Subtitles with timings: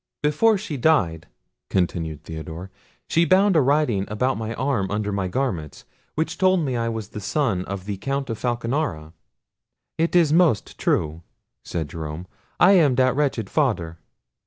[0.23, 1.27] "Before she died,"
[1.69, 2.71] continued Theodore,
[3.07, 5.85] "she bound a writing about my arm under my garments,
[6.15, 9.13] which told me I was the son of the Count Falconara."
[9.99, 11.21] "It is most true,"
[11.63, 12.25] said Jerome;
[12.59, 13.99] "I am that wretched father."